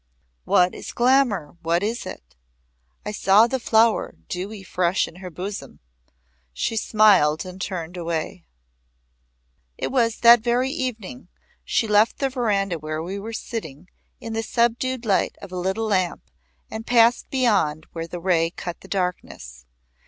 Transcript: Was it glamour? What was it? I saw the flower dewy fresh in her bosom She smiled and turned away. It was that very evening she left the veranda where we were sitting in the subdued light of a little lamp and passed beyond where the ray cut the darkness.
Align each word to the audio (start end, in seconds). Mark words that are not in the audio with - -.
Was 0.47 0.71
it 0.73 0.95
glamour? 0.95 1.57
What 1.61 1.83
was 1.83 2.07
it? 2.07 2.35
I 3.05 3.11
saw 3.11 3.45
the 3.45 3.59
flower 3.59 4.15
dewy 4.29 4.63
fresh 4.63 5.07
in 5.07 5.17
her 5.17 5.29
bosom 5.29 5.79
She 6.53 6.75
smiled 6.75 7.45
and 7.45 7.61
turned 7.61 7.97
away. 7.97 8.43
It 9.77 9.91
was 9.91 10.21
that 10.21 10.39
very 10.39 10.71
evening 10.71 11.27
she 11.63 11.87
left 11.87 12.17
the 12.17 12.29
veranda 12.29 12.79
where 12.79 13.03
we 13.03 13.19
were 13.19 13.31
sitting 13.31 13.89
in 14.19 14.33
the 14.33 14.41
subdued 14.41 15.05
light 15.05 15.37
of 15.39 15.51
a 15.51 15.55
little 15.55 15.85
lamp 15.85 16.23
and 16.71 16.87
passed 16.87 17.29
beyond 17.29 17.85
where 17.91 18.07
the 18.07 18.19
ray 18.19 18.49
cut 18.49 18.81
the 18.81 18.87
darkness. 18.87 19.67